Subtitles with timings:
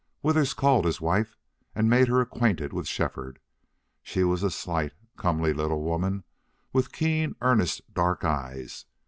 [0.23, 1.37] Withers called his wife
[1.75, 3.37] and made her acquainted with Shefford.
[4.01, 6.23] She was a slight, comely little woman,
[6.73, 8.87] with keen, earnest, dark eyes.